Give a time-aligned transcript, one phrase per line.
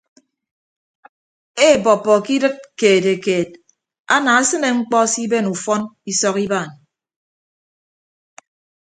[1.67, 3.49] Eebọppọ ke idịt keetekeet
[4.15, 5.81] anaasịne ñkpọ siben ufọn
[6.11, 6.69] isọk ibaan.